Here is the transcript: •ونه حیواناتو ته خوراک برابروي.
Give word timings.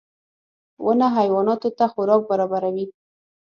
•ونه 0.85 1.07
حیواناتو 1.17 1.69
ته 1.77 1.85
خوراک 1.91 2.21
برابروي. 2.31 2.85